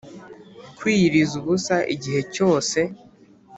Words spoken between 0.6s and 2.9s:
Kwiyiriza ubusa igihe cyose